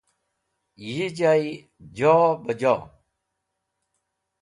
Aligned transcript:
Yi 0.93 1.05
jay 1.17 1.43
joh 1.97 2.31
be 2.43 2.51
joh. 2.61 2.81